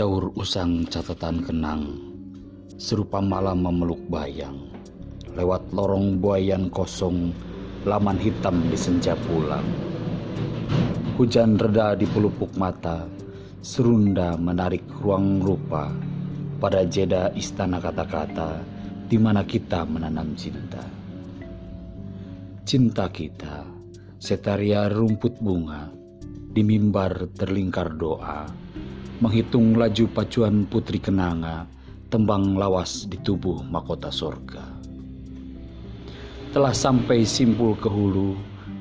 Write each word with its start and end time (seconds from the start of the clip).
Daur 0.00 0.32
usang 0.32 0.88
catatan 0.88 1.44
kenang, 1.44 1.92
serupa 2.80 3.20
malam 3.20 3.60
memeluk 3.60 4.00
bayang. 4.08 4.72
Lewat 5.36 5.76
lorong 5.76 6.16
buayan 6.16 6.72
kosong, 6.72 7.36
laman 7.84 8.16
hitam 8.16 8.64
di 8.72 8.80
senja 8.80 9.12
pulang. 9.28 9.68
Hujan 11.20 11.60
reda 11.60 11.92
di 12.00 12.08
pelupuk 12.08 12.48
mata, 12.56 13.04
serunda 13.60 14.40
menarik 14.40 14.88
ruang 15.04 15.44
rupa 15.44 15.92
pada 16.56 16.80
jeda 16.88 17.28
istana 17.36 17.76
kata-kata 17.76 18.56
di 19.04 19.20
mana 19.20 19.44
kita 19.44 19.84
menanam 19.84 20.32
cinta. 20.32 20.80
Cinta 22.64 23.04
kita, 23.12 23.68
setaria 24.16 24.88
rumput 24.88 25.36
bunga, 25.44 25.92
di 26.56 26.64
mimbar 26.64 27.28
terlingkar 27.36 28.00
doa, 28.00 28.48
menghitung 29.20 29.76
laju 29.76 30.08
pacuan 30.16 30.64
putri 30.64 30.96
kenanga, 30.96 31.68
tembang 32.08 32.56
lawas 32.56 33.04
di 33.04 33.20
tubuh 33.20 33.60
mahkota 33.60 34.08
sorga. 34.08 34.64
Telah 36.56 36.72
sampai 36.72 37.28
simpul 37.28 37.76
ke 37.76 37.86
hulu, 37.86 38.32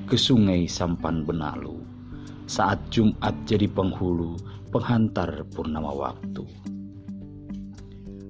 ke 0.07 0.15
sungai 0.15 0.63
sampan 0.63 1.27
benalu, 1.27 1.83
saat 2.47 2.79
Jumat 2.87 3.35
jadi 3.43 3.67
penghulu, 3.67 4.39
penghantar 4.71 5.43
purnama 5.51 5.91
waktu. 5.91 6.47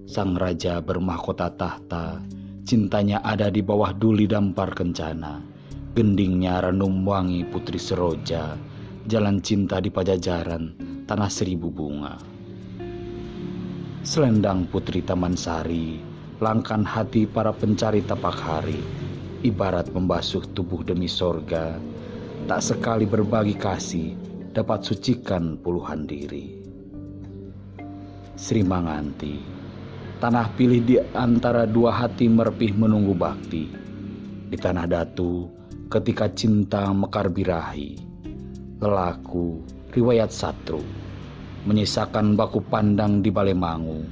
Sang 0.10 0.34
raja 0.34 0.82
bermahkota 0.82 1.54
tahta, 1.62 2.18
cintanya 2.66 3.22
ada 3.22 3.54
di 3.54 3.62
bawah 3.62 3.94
duli 3.94 4.26
dampar 4.26 4.74
kencana, 4.74 5.46
gendingnya 5.94 6.66
renum 6.66 7.06
wangi 7.06 7.46
putri 7.46 7.78
seroja, 7.78 8.58
jalan 9.06 9.38
cinta 9.46 9.78
di 9.78 9.94
pajajaran, 9.94 10.89
tanah 11.10 11.26
seribu 11.26 11.74
bunga. 11.74 12.22
Selendang 14.06 14.70
putri 14.70 15.02
taman 15.02 15.34
sari, 15.34 15.98
langkan 16.38 16.86
hati 16.86 17.26
para 17.26 17.50
pencari 17.50 18.06
tapak 18.06 18.38
hari, 18.38 18.78
ibarat 19.42 19.90
membasuh 19.90 20.46
tubuh 20.54 20.86
demi 20.86 21.10
sorga, 21.10 21.82
tak 22.46 22.62
sekali 22.62 23.10
berbagi 23.10 23.58
kasih 23.58 24.14
dapat 24.54 24.86
sucikan 24.86 25.58
puluhan 25.58 26.06
diri. 26.06 26.62
Sri 28.38 28.62
Manganti, 28.62 29.42
tanah 30.22 30.46
pilih 30.54 30.86
di 30.86 31.02
antara 31.18 31.66
dua 31.66 31.90
hati 32.06 32.30
merpih 32.30 32.78
menunggu 32.78 33.18
bakti. 33.18 33.66
Di 34.50 34.58
tanah 34.62 34.86
datu, 34.86 35.50
ketika 35.90 36.30
cinta 36.30 36.94
mekar 36.94 37.34
birahi, 37.34 37.98
lelaku, 38.78 39.79
riwayat 39.90 40.30
satru, 40.30 40.86
menyisakan 41.66 42.38
baku 42.38 42.62
pandang 42.62 43.26
di 43.26 43.34
Balemangu, 43.34 44.06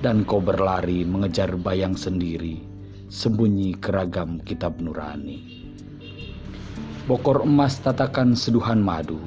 dan 0.00 0.24
kau 0.24 0.40
berlari 0.40 1.04
mengejar 1.04 1.54
bayang 1.60 1.92
sendiri 1.98 2.62
sembunyi 3.10 3.74
keragam 3.82 4.38
kitab 4.46 4.78
nurani. 4.78 5.60
Bokor 7.10 7.42
emas 7.42 7.82
tatakan 7.82 8.38
seduhan 8.38 8.78
madu, 8.78 9.18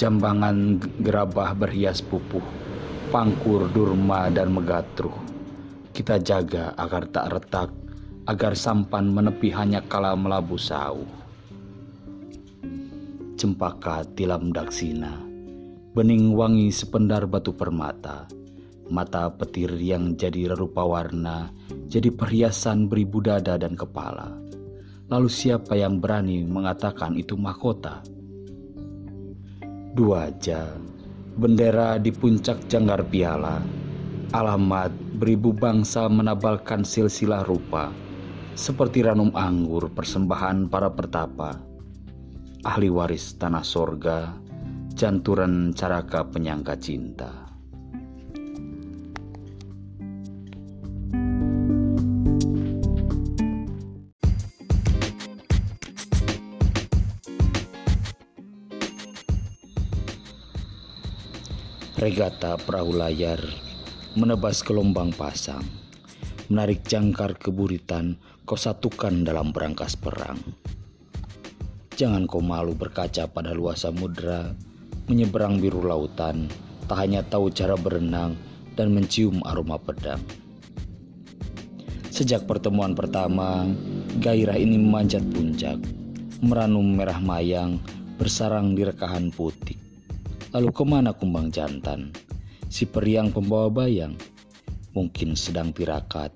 jambangan 0.00 0.80
gerabah 1.04 1.52
berhias 1.52 2.00
pupuh, 2.00 2.42
pangkur 3.12 3.68
durma 3.70 4.32
dan 4.32 4.56
megatruh. 4.56 5.12
Kita 5.92 6.16
jaga 6.24 6.72
agar 6.80 7.04
tak 7.12 7.26
retak, 7.36 7.70
agar 8.24 8.56
sampan 8.56 9.12
menepi 9.12 9.52
hanya 9.52 9.84
kala 9.84 10.16
melabu 10.16 10.56
sauh. 10.56 11.21
Cempaka 13.42 14.06
tilam 14.14 14.54
daksina, 14.54 15.18
bening 15.98 16.30
wangi 16.30 16.70
sependar 16.70 17.26
batu 17.26 17.50
permata, 17.50 18.30
mata 18.86 19.34
petir 19.34 19.66
yang 19.82 20.14
jadi 20.14 20.54
rupa 20.54 20.86
warna, 20.86 21.50
jadi 21.90 22.14
perhiasan 22.14 22.86
beribu 22.86 23.18
dada 23.18 23.58
dan 23.58 23.74
kepala. 23.74 24.30
Lalu 25.10 25.26
siapa 25.26 25.74
yang 25.74 25.98
berani 25.98 26.46
mengatakan 26.46 27.18
itu 27.18 27.34
mahkota? 27.34 28.06
Dua 29.98 30.30
aja, 30.30 30.78
bendera 31.34 31.98
di 31.98 32.14
puncak 32.14 32.70
janggar 32.70 33.02
piala, 33.10 33.58
alamat 34.38 34.94
beribu 35.18 35.50
bangsa 35.50 36.06
menabalkan 36.06 36.86
silsilah 36.86 37.42
rupa, 37.42 37.90
seperti 38.54 39.02
ranum 39.02 39.34
anggur 39.34 39.90
persembahan 39.90 40.70
para 40.70 40.94
pertapa, 40.94 41.71
ahli 42.62 42.86
waris 42.86 43.34
tanah 43.42 43.66
sorga, 43.66 44.38
janturan 44.94 45.74
caraka 45.74 46.22
penyangka 46.22 46.78
cinta. 46.78 47.50
Regata 61.98 62.58
perahu 62.58 62.98
layar 62.98 63.38
menebas 64.18 64.62
gelombang 64.66 65.14
pasang, 65.14 65.62
menarik 66.50 66.82
jangkar 66.86 67.38
keburitan 67.38 68.18
kau 68.42 68.58
satukan 68.58 69.22
dalam 69.22 69.54
berangkas 69.54 69.94
perang. 69.94 70.61
Jangan 71.96 72.24
kau 72.24 72.40
malu 72.40 72.72
berkaca 72.72 73.28
pada 73.28 73.52
luas 73.52 73.84
samudra, 73.84 74.52
menyeberang 75.06 75.60
biru 75.60 75.84
lautan, 75.84 76.48
tak 76.88 77.04
hanya 77.04 77.20
tahu 77.24 77.52
cara 77.52 77.76
berenang 77.76 78.36
dan 78.74 78.96
mencium 78.96 79.44
aroma 79.44 79.76
pedang. 79.76 80.20
Sejak 82.08 82.48
pertemuan 82.48 82.92
pertama, 82.96 83.68
gairah 84.20 84.56
ini 84.56 84.76
memanjat 84.80 85.24
puncak, 85.32 85.80
meranum 86.40 86.96
merah 86.96 87.20
mayang, 87.20 87.80
bersarang 88.16 88.76
di 88.76 88.84
rekahan 88.84 89.32
putih 89.32 89.82
Lalu 90.52 90.68
ke 90.68 90.84
mana 90.84 91.16
kumbang 91.16 91.48
jantan? 91.48 92.12
Si 92.68 92.84
periang 92.84 93.32
pembawa 93.32 93.72
bayang 93.72 94.20
mungkin 94.92 95.32
sedang 95.32 95.72
tirakat, 95.72 96.28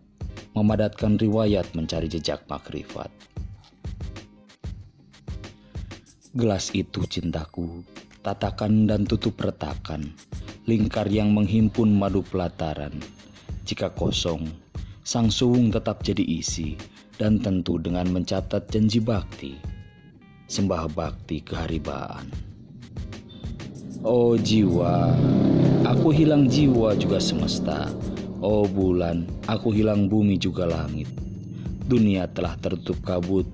memadatkan 0.56 1.20
riwayat 1.20 1.68
mencari 1.76 2.08
jejak 2.08 2.48
makrifat. 2.48 3.12
Gelas 6.36 6.68
itu 6.76 7.00
cintaku, 7.08 7.80
tatakan 8.20 8.84
dan 8.84 9.08
tutup 9.08 9.40
retakan, 9.40 10.12
lingkar 10.68 11.08
yang 11.08 11.32
menghimpun 11.32 11.88
madu 11.88 12.20
pelataran. 12.20 12.92
Jika 13.64 13.88
kosong, 13.96 14.44
sang 15.00 15.32
suung 15.32 15.72
tetap 15.72 16.04
jadi 16.04 16.20
isi, 16.20 16.76
dan 17.16 17.40
tentu 17.40 17.80
dengan 17.80 18.12
mencatat 18.12 18.68
janji 18.68 19.00
bakti, 19.00 19.56
sembah 20.44 20.92
bakti 20.92 21.40
keharibaan. 21.40 22.28
Oh 24.04 24.36
jiwa, 24.36 25.16
aku 25.88 26.12
hilang 26.12 26.52
jiwa 26.52 27.00
juga 27.00 27.16
semesta. 27.16 27.88
Oh 28.44 28.68
bulan, 28.68 29.24
aku 29.48 29.72
hilang 29.72 30.12
bumi 30.12 30.36
juga 30.36 30.68
langit. 30.68 31.08
Dunia 31.88 32.28
telah 32.28 32.60
tertutup 32.60 33.00
kabut, 33.00 33.48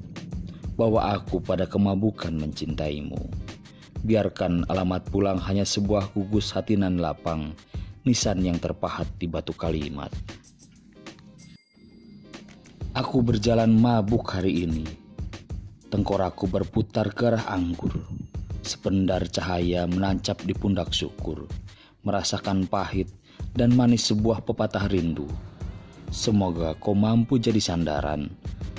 bahwa 0.75 1.13
aku 1.13 1.41
pada 1.43 1.69
kemabukan 1.69 2.33
mencintaimu. 2.33 3.19
Biarkan 4.03 4.67
alamat 4.67 5.07
pulang 5.09 5.39
hanya 5.39 5.63
sebuah 5.63 6.11
gugus 6.11 6.51
hatinan 6.53 6.99
lapang, 6.99 7.55
nisan 8.03 8.43
yang 8.43 8.59
terpahat 8.59 9.07
di 9.21 9.31
batu 9.31 9.55
kalimat. 9.55 10.11
Aku 12.93 13.25
berjalan 13.25 13.73
mabuk 13.73 14.27
hari 14.35 14.67
ini. 14.67 14.85
Tengkorakku 15.89 16.49
berputar 16.49 17.13
ke 17.13 17.29
arah 17.29 17.53
anggur 17.53 18.01
Sependar 18.63 19.27
cahaya 19.27 19.91
menancap 19.91 20.39
di 20.47 20.55
pundak 20.55 20.95
syukur, 20.95 21.51
merasakan 22.07 22.71
pahit 22.71 23.11
dan 23.59 23.75
manis 23.75 24.07
sebuah 24.07 24.47
pepatah 24.47 24.87
rindu. 24.87 25.27
Semoga 26.15 26.79
kau 26.79 26.95
mampu 26.95 27.43
jadi 27.43 27.59
sandaran 27.59 28.31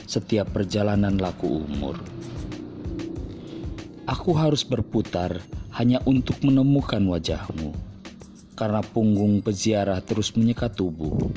setiap 0.05 0.51
perjalanan 0.51 1.15
laku 1.17 1.63
umur. 1.63 1.99
Aku 4.03 4.35
harus 4.35 4.67
berputar 4.67 5.39
hanya 5.79 6.03
untuk 6.03 6.43
menemukan 6.43 7.01
wajahmu, 7.07 7.71
karena 8.53 8.83
punggung 8.83 9.39
peziarah 9.39 10.03
terus 10.03 10.35
menyekat 10.35 10.75
tubuh. 10.75 11.31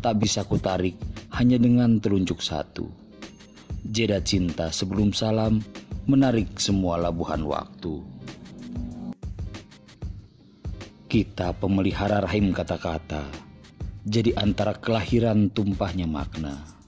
Tak 0.00 0.16
bisa 0.18 0.42
kutarik 0.42 0.96
hanya 1.36 1.60
dengan 1.60 2.00
telunjuk 2.00 2.42
satu. 2.42 2.88
Jeda 3.86 4.20
cinta 4.20 4.68
sebelum 4.72 5.14
salam 5.14 5.62
menarik 6.08 6.58
semua 6.58 6.98
labuhan 6.98 7.46
waktu. 7.46 8.02
Kita 11.10 11.54
pemelihara 11.58 12.22
rahim 12.22 12.54
kata-kata, 12.54 13.26
jadi 14.06 14.34
antara 14.38 14.74
kelahiran 14.78 15.50
tumpahnya 15.50 16.06
makna. 16.06 16.79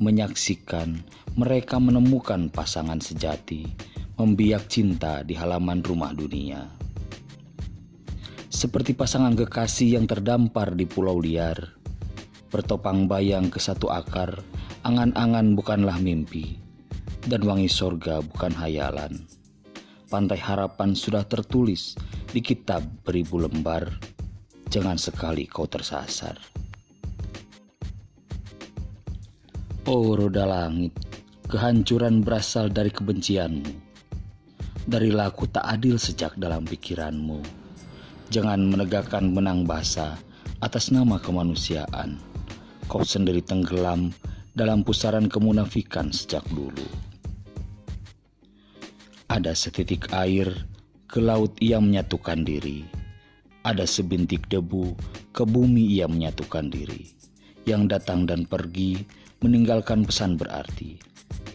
Menyaksikan 0.00 1.04
mereka 1.36 1.76
menemukan 1.76 2.48
pasangan 2.48 3.04
sejati, 3.04 3.68
membiak 4.16 4.64
cinta 4.72 5.20
di 5.20 5.36
halaman 5.36 5.84
rumah 5.84 6.16
dunia. 6.16 6.80
seperti 8.60 8.92
pasangan 8.92 9.32
kekasih 9.32 9.96
yang 9.96 10.04
terdampar 10.04 10.76
di 10.76 10.84
pulau 10.84 11.16
liar. 11.16 11.56
Bertopang 12.52 13.08
bayang 13.08 13.48
ke 13.48 13.56
satu 13.56 13.88
akar, 13.88 14.36
angan-angan 14.84 15.56
bukanlah 15.56 15.96
mimpi, 15.96 16.60
dan 17.24 17.40
wangi 17.46 17.72
sorga 17.72 18.20
bukan 18.20 18.52
hayalan. 18.52 19.24
Pantai 20.12 20.36
harapan 20.36 20.92
sudah 20.92 21.24
tertulis 21.24 21.96
di 22.34 22.44
kitab 22.44 22.84
beribu 23.00 23.40
lembar, 23.40 23.86
jangan 24.68 25.00
sekali 25.00 25.48
kau 25.48 25.64
tersasar. 25.64 26.36
Oh 29.90 30.14
roda 30.14 30.46
langit, 30.46 30.94
kehancuran 31.50 32.22
berasal 32.22 32.70
dari 32.70 32.94
kebencianmu, 32.94 33.74
dari 34.86 35.10
laku 35.10 35.50
tak 35.50 35.66
adil 35.66 35.98
sejak 35.98 36.38
dalam 36.38 36.62
pikiranmu. 36.62 37.42
Jangan 38.30 38.70
menegakkan 38.70 39.34
menang 39.34 39.66
basa 39.66 40.14
atas 40.62 40.94
nama 40.94 41.18
kemanusiaan. 41.18 42.22
Kau 42.86 43.02
sendiri 43.02 43.42
tenggelam 43.42 44.14
dalam 44.54 44.86
pusaran 44.86 45.26
kemunafikan 45.26 46.14
sejak 46.14 46.46
dulu. 46.54 46.86
Ada 49.26 49.58
setitik 49.58 50.06
air, 50.14 50.54
ke 51.10 51.18
laut 51.18 51.58
ia 51.58 51.82
menyatukan 51.82 52.46
diri. 52.46 52.86
Ada 53.66 53.90
sebintik 53.90 54.46
debu, 54.54 54.94
ke 55.34 55.42
bumi 55.42 55.98
ia 55.98 56.06
menyatukan 56.06 56.70
diri. 56.70 57.10
Yang 57.66 57.98
datang 57.98 58.30
dan 58.30 58.46
pergi 58.46 59.18
meninggalkan 59.40 60.04
pesan 60.04 60.36
berarti. 60.36 61.00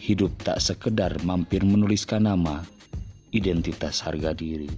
Hidup 0.02 0.34
tak 0.42 0.62
sekedar 0.62 1.18
mampir 1.22 1.62
menuliskan 1.66 2.26
nama, 2.26 2.62
identitas 3.34 4.02
harga 4.02 4.34
diri. 4.34 4.70